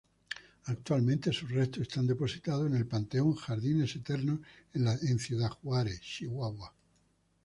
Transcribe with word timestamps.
Actualmente 0.65 1.31
sus 1.31 1.51
restos 1.51 1.83
están 1.83 2.07
depositados 2.07 2.65
en 2.65 2.75
el 2.75 2.87
Panteón 2.87 3.35
Jardines 3.35 3.95
Eternos 3.97 4.39
en 4.73 5.19
Ciudad 5.19 5.49
Juárez, 5.49 6.01
Chihuahua. 6.01 6.73